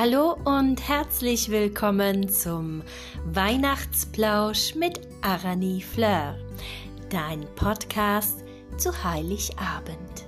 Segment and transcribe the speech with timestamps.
[0.00, 2.84] Hallo und herzlich willkommen zum
[3.24, 6.38] Weihnachtsplausch mit Arani Fleur,
[7.10, 8.44] dein Podcast
[8.76, 10.27] zu Heiligabend.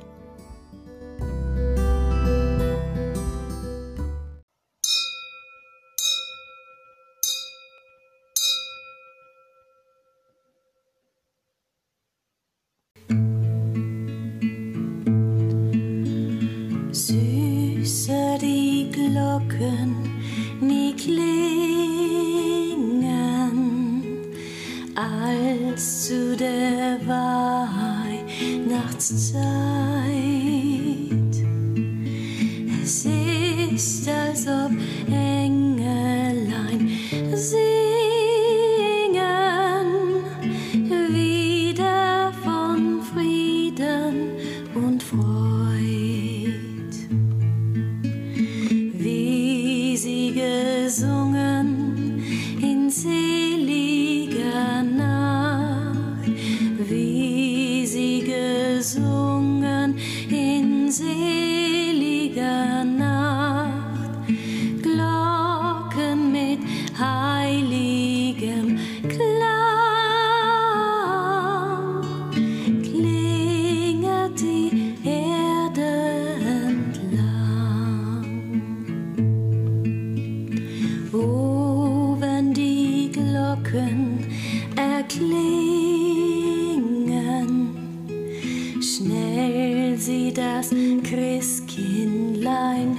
[29.10, 29.59] So.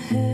[0.09, 0.30] hurt.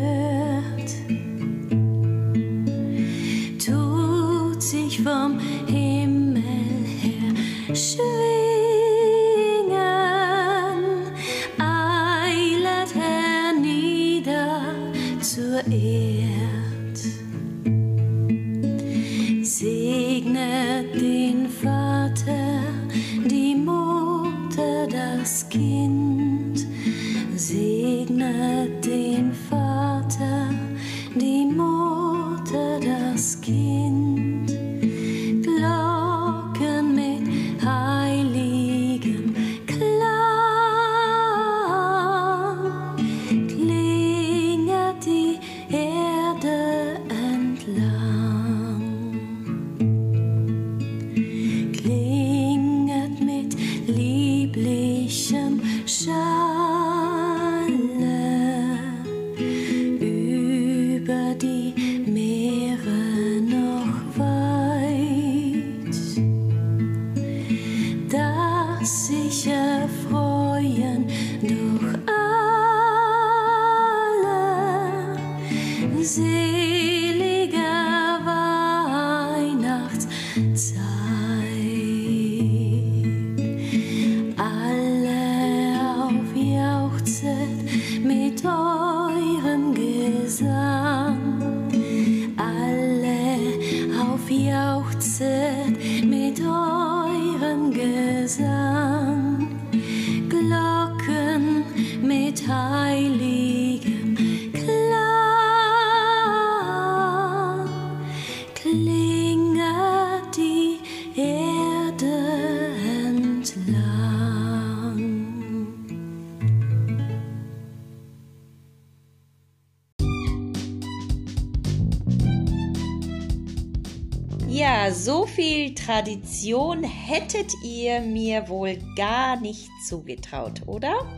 [124.49, 131.16] Ja, so viel Tradition hättet ihr mir wohl gar nicht zugetraut, oder?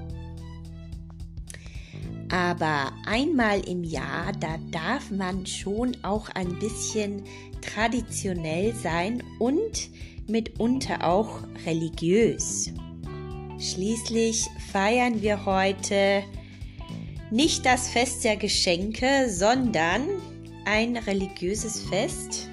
[2.39, 7.23] Aber einmal im Jahr, da darf man schon auch ein bisschen
[7.59, 9.89] traditionell sein und
[10.25, 12.71] mitunter auch religiös.
[13.59, 16.23] Schließlich feiern wir heute
[17.29, 20.03] nicht das Fest der Geschenke, sondern
[20.63, 22.47] ein religiöses Fest.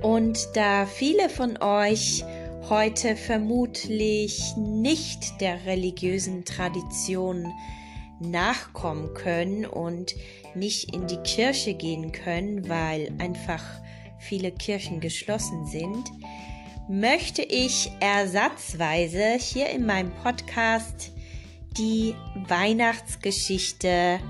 [0.00, 2.24] Und da viele von euch
[2.70, 7.52] heute vermutlich nicht der religiösen Tradition
[8.30, 10.14] nachkommen können und
[10.54, 13.64] nicht in die Kirche gehen können, weil einfach
[14.18, 16.10] viele Kirchen geschlossen sind,
[16.88, 21.12] möchte ich ersatzweise hier in meinem Podcast
[21.76, 22.14] die
[22.48, 24.20] Weihnachtsgeschichte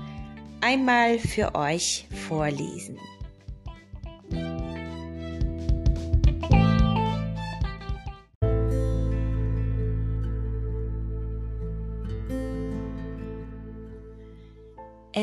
[0.61, 2.97] einmal für euch vorlesen.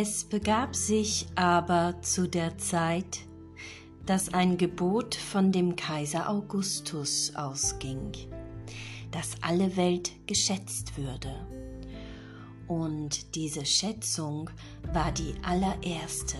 [0.02, 3.18] Es begab sich aber zu der Zeit,
[4.06, 8.12] dass ein Gebot von dem Kaiser Augustus ausging,
[9.10, 11.46] dass alle Welt geschätzt würde.
[12.66, 14.48] Und diese Schätzung
[14.94, 16.38] war die allererste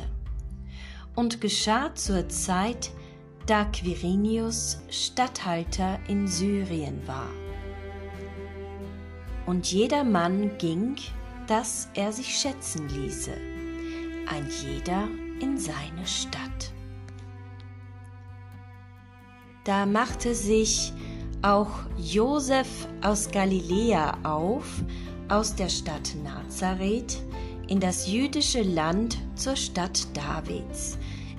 [1.14, 2.90] und geschah zur Zeit,
[3.44, 7.28] da Quirinius Statthalter in Syrien war.
[9.44, 10.96] Und jeder Mann ging,
[11.50, 13.32] dass er sich schätzen ließe,
[14.28, 15.08] ein jeder
[15.40, 16.72] in seine Stadt.
[19.64, 20.92] Da machte sich
[21.42, 24.64] auch Josef aus Galiläa auf,
[25.28, 27.20] aus der Stadt Nazareth,
[27.66, 30.98] in das jüdische Land zur Stadt Davids,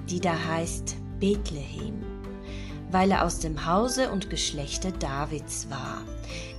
[0.10, 2.04] die da heißt Bethlehem,
[2.92, 6.02] weil er aus dem Hause und Geschlechte Davids war,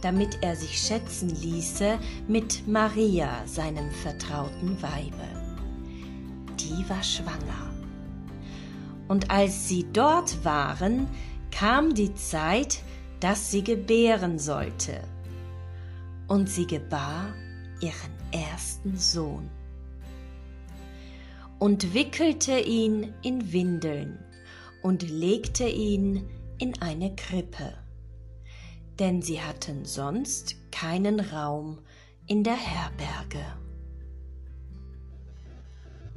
[0.00, 5.28] damit er sich schätzen ließe mit Maria, seinem vertrauten Weibe.
[6.58, 7.70] Die war schwanger.
[9.08, 11.06] Und als sie dort waren,
[11.50, 12.82] kam die Zeit,
[13.20, 15.02] dass sie gebären sollte.
[16.28, 17.34] Und sie gebar
[17.80, 19.50] ihren ersten Sohn
[21.58, 24.18] und wickelte ihn in Windeln
[24.82, 27.74] und legte ihn in eine Krippe,
[28.98, 31.78] denn sie hatten sonst keinen Raum
[32.26, 33.44] in der Herberge.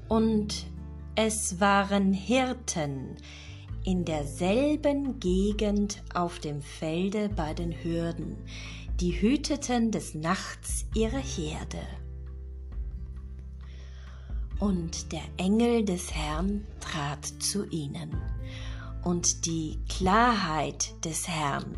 [0.08, 0.66] Und
[1.16, 3.16] es waren Hirten
[3.84, 8.38] in derselben Gegend auf dem Felde bei den Hürden,
[9.00, 11.82] die hüteten des Nachts ihre Herde.
[14.60, 18.16] Und der Engel des Herrn trat zu ihnen,
[19.04, 21.78] und die Klarheit des Herrn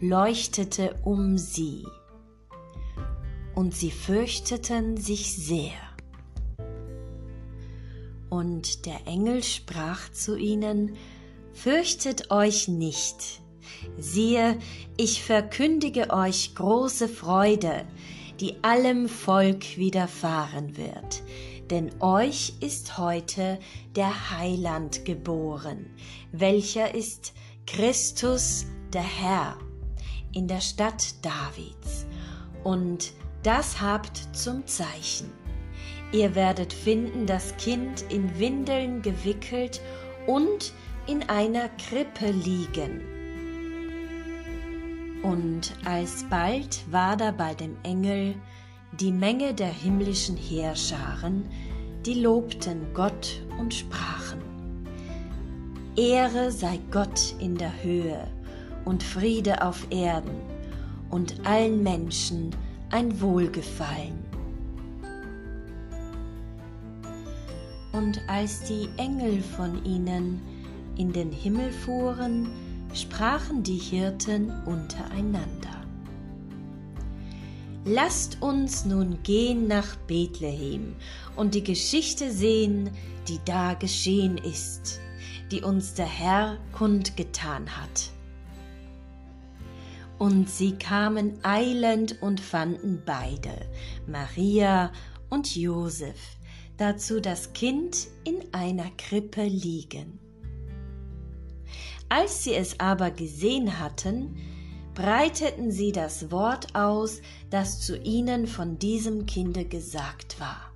[0.00, 1.86] leuchtete um sie,
[3.54, 5.72] und sie fürchteten sich sehr.
[8.30, 10.96] Und der Engel sprach zu ihnen,
[11.52, 13.40] Fürchtet euch nicht,
[13.96, 14.58] siehe,
[14.96, 17.84] ich verkündige euch große Freude,
[18.38, 21.22] die allem Volk widerfahren wird,
[21.70, 23.58] denn euch ist heute
[23.96, 25.86] der Heiland geboren,
[26.32, 27.34] welcher ist
[27.66, 29.56] Christus der Herr
[30.32, 32.06] in der Stadt Davids.
[32.64, 33.12] Und
[33.42, 35.32] das habt zum Zeichen.
[36.12, 39.80] Ihr werdet finden das Kind in Windeln gewickelt
[40.26, 40.72] und
[41.06, 43.02] in einer Krippe liegen.
[45.22, 48.34] Und alsbald war da bei dem Engel
[48.92, 51.44] die Menge der himmlischen Heerscharen,
[52.06, 54.40] die lobten Gott und sprachen,
[55.96, 58.28] Ehre sei Gott in der Höhe
[58.84, 60.40] und Friede auf Erden
[61.10, 62.50] und allen Menschen
[62.90, 64.18] ein Wohlgefallen.
[67.92, 70.40] Und als die Engel von ihnen
[70.96, 72.48] in den Himmel fuhren,
[72.94, 75.77] sprachen die Hirten untereinander.
[77.90, 80.94] Lasst uns nun gehen nach Bethlehem
[81.36, 82.90] und die Geschichte sehen,
[83.28, 85.00] die da geschehen ist,
[85.50, 88.10] die uns der Herr kundgetan hat.
[90.18, 93.54] Und sie kamen eilend und fanden beide,
[94.06, 94.92] Maria
[95.30, 96.36] und Josef,
[96.76, 100.18] dazu das Kind in einer Krippe liegen.
[102.10, 104.36] Als sie es aber gesehen hatten,
[104.98, 110.72] breiteten sie das Wort aus, das zu ihnen von diesem Kinde gesagt war.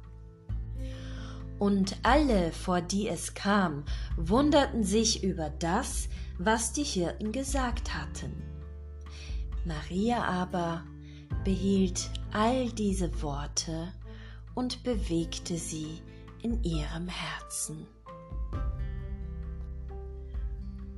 [1.58, 3.84] Und alle, vor die es kam,
[4.16, 8.32] wunderten sich über das, was die Hirten gesagt hatten.
[9.64, 10.84] Maria aber
[11.42, 13.92] behielt all diese Worte
[14.54, 16.00] und bewegte sie
[16.42, 17.88] in ihrem Herzen.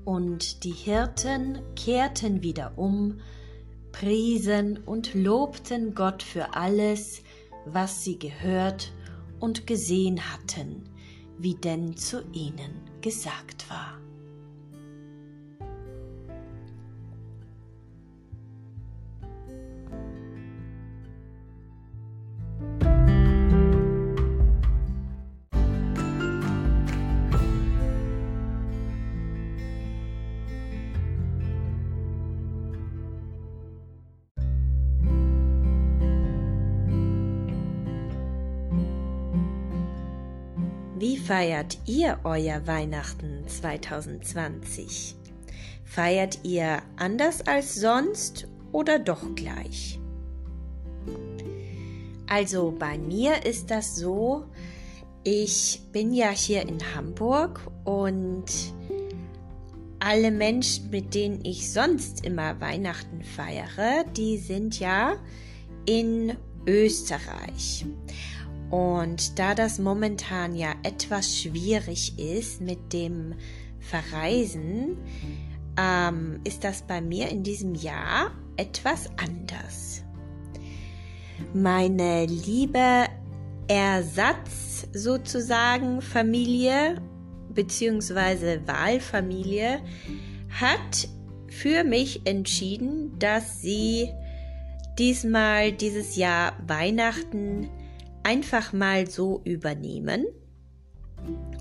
[0.04, 3.20] Und die Hirten kehrten wieder um,
[3.92, 7.22] priesen und lobten Gott für alles,
[7.64, 8.92] was sie gehört
[9.40, 10.88] und gesehen hatten,
[11.38, 14.03] wie denn zu ihnen gesagt war.
[41.04, 45.14] Wie feiert ihr euer Weihnachten 2020?
[45.84, 50.00] Feiert ihr anders als sonst oder doch gleich?
[52.26, 54.46] Also bei mir ist das so,
[55.24, 58.46] Ich bin ja hier in Hamburg und
[59.98, 65.16] alle Menschen, mit denen ich sonst immer Weihnachten feiere, die sind ja
[65.84, 66.34] in
[66.66, 67.84] Österreich.
[68.74, 73.34] Und da das momentan ja etwas schwierig ist mit dem
[73.78, 74.96] Verreisen,
[75.78, 80.02] ähm, ist das bei mir in diesem Jahr etwas anders.
[81.52, 83.04] Meine liebe
[83.68, 87.00] Ersatz sozusagen Familie
[87.50, 88.58] bzw.
[88.66, 89.82] Wahlfamilie
[90.50, 91.08] hat
[91.46, 94.10] für mich entschieden, dass sie
[94.98, 97.70] diesmal dieses Jahr Weihnachten
[98.24, 100.26] einfach mal so übernehmen.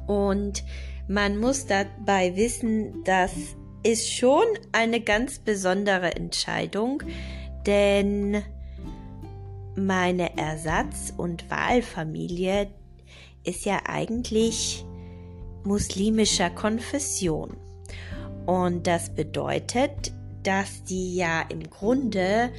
[0.07, 0.63] Und
[1.07, 3.31] man muss dabei wissen, das
[3.83, 7.03] ist schon eine ganz besondere Entscheidung,
[7.65, 8.41] denn
[9.75, 12.67] meine Ersatz- und Wahlfamilie
[13.43, 14.85] ist ja eigentlich
[15.63, 17.57] muslimischer Konfession.
[18.45, 22.51] Und das bedeutet, dass die ja im Grunde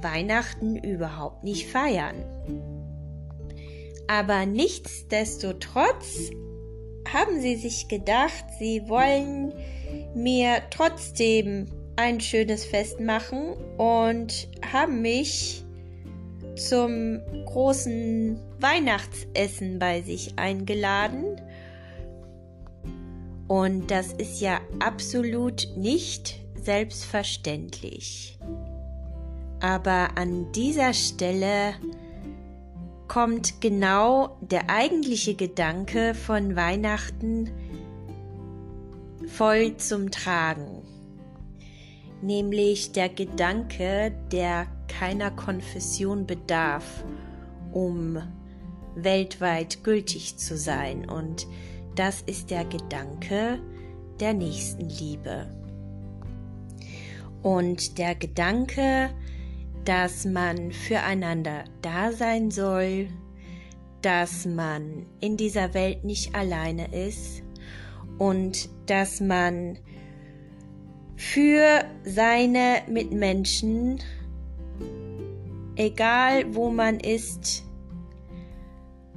[0.00, 2.16] Weihnachten überhaupt nicht feiern.
[4.12, 6.28] Aber nichtsdestotrotz
[7.10, 9.54] haben sie sich gedacht, sie wollen
[10.14, 11.66] mir trotzdem
[11.96, 15.64] ein schönes Fest machen und haben mich
[16.56, 21.40] zum großen Weihnachtsessen bei sich eingeladen.
[23.48, 28.38] Und das ist ja absolut nicht selbstverständlich.
[29.60, 31.76] Aber an dieser Stelle
[33.08, 37.50] kommt genau der eigentliche Gedanke von Weihnachten
[39.28, 40.82] voll zum Tragen.
[42.22, 47.04] Nämlich der Gedanke, der keiner Konfession bedarf,
[47.72, 48.18] um
[48.94, 51.08] weltweit gültig zu sein.
[51.08, 51.46] Und
[51.94, 53.58] das ist der Gedanke
[54.20, 55.46] der Nächstenliebe.
[57.42, 59.10] Und der Gedanke,
[59.84, 63.08] dass man füreinander da sein soll,
[64.02, 67.42] dass man in dieser Welt nicht alleine ist
[68.18, 69.78] und dass man
[71.16, 74.00] für seine Mitmenschen,
[75.76, 77.64] egal wo man ist,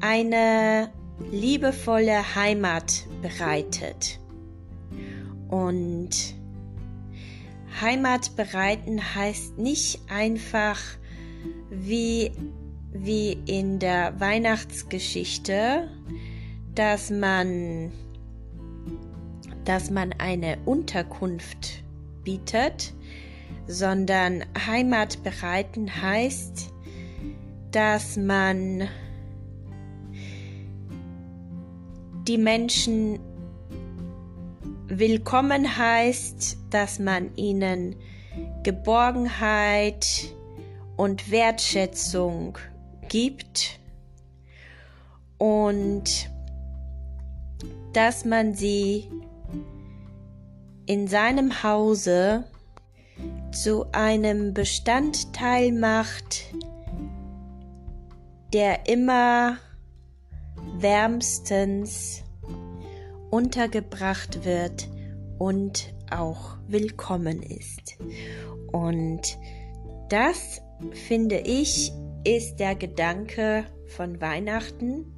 [0.01, 0.91] eine
[1.31, 4.19] liebevolle Heimat bereitet.
[5.49, 6.35] Und
[7.81, 10.79] Heimat bereiten heißt nicht einfach
[11.69, 12.31] wie,
[12.91, 15.89] wie in der Weihnachtsgeschichte,
[16.73, 17.91] dass man,
[19.65, 21.83] dass man eine Unterkunft
[22.23, 22.93] bietet,
[23.67, 26.71] sondern Heimat bereiten heißt,
[27.71, 28.87] dass man
[32.27, 33.19] die Menschen
[34.87, 37.95] willkommen heißt, dass man ihnen
[38.63, 40.05] Geborgenheit
[40.95, 42.57] und Wertschätzung
[43.07, 43.79] gibt
[45.37, 46.29] und
[47.93, 49.09] dass man sie
[50.85, 52.45] in seinem Hause
[53.51, 56.53] zu einem Bestandteil macht,
[58.53, 59.57] der immer
[60.77, 62.24] wärmstens
[63.35, 64.87] untergebracht wird
[65.37, 67.97] und auch willkommen ist.
[68.71, 69.37] Und
[70.07, 70.61] das,
[70.93, 71.91] finde ich,
[72.23, 75.13] ist der Gedanke von Weihnachten.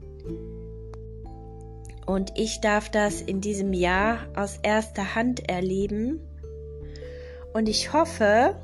[2.07, 6.19] Und ich darf das in diesem Jahr aus erster Hand erleben.
[7.53, 8.55] Und ich hoffe,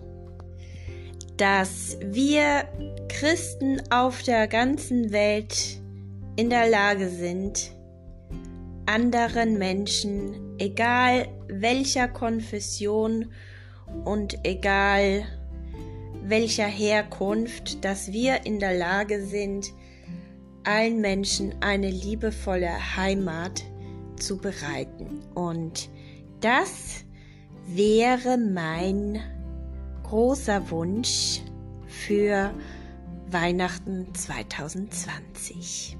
[1.37, 2.63] dass wir
[3.07, 5.79] Christen auf der ganzen Welt
[6.37, 7.75] in der Lage sind,
[8.85, 13.31] anderen Menschen, egal welcher Konfession
[14.05, 15.25] und egal
[16.23, 19.71] welcher Herkunft, dass wir in der Lage sind,
[20.63, 23.63] allen Menschen eine liebevolle Heimat
[24.17, 25.21] zu bereiten.
[25.35, 25.89] Und
[26.39, 27.03] das
[27.67, 29.19] wäre mein
[30.03, 31.41] großer Wunsch
[31.87, 32.53] für
[33.29, 35.97] Weihnachten 2020.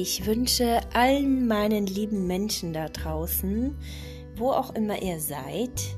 [0.00, 3.76] Ich wünsche allen meinen lieben Menschen da draußen,
[4.36, 5.96] wo auch immer ihr seid,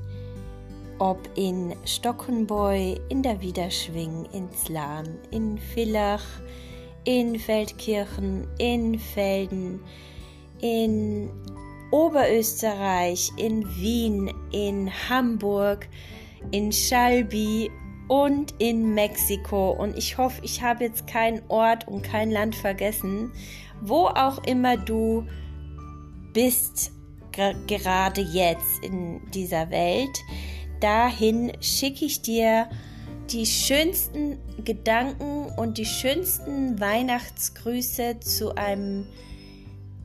[0.97, 6.25] ob in Stockenboi, in der Wiederschwing, in Zlan, in Villach,
[7.03, 9.79] in Feldkirchen, in Felden,
[10.61, 11.29] in
[11.91, 15.87] Oberösterreich, in Wien, in Hamburg,
[16.49, 17.69] in Schalby
[18.07, 19.71] und in Mexiko.
[19.71, 23.31] Und ich hoffe, ich habe jetzt keinen Ort und kein Land vergessen.
[23.81, 25.25] Wo auch immer du
[26.33, 26.91] bist,
[27.67, 30.17] gerade jetzt in dieser Welt,
[30.79, 32.69] dahin schicke ich dir
[33.31, 39.07] die schönsten Gedanken und die schönsten Weihnachtsgrüße zu einem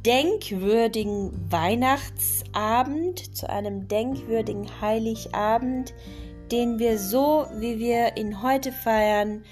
[0.07, 5.93] denkwürdigen Weihnachtsabend, zu einem denkwürdigen Heiligabend,
[6.53, 9.43] den wir so, wie wir ihn heute feiern,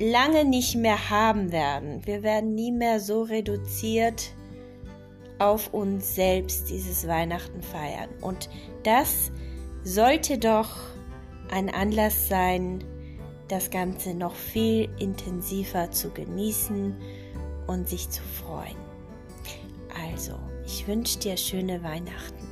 [0.00, 2.04] lange nicht mehr haben werden.
[2.06, 4.32] Wir werden nie mehr so reduziert
[5.38, 8.08] auf uns selbst dieses Weihnachten feiern.
[8.20, 8.48] Und
[8.82, 9.30] das
[9.84, 10.70] sollte doch
[11.50, 12.82] ein Anlass sein,
[13.48, 16.94] das Ganze noch viel intensiver zu genießen
[17.66, 18.76] und sich zu freuen.
[20.12, 22.49] Also, ich wünsche dir schöne Weihnachten.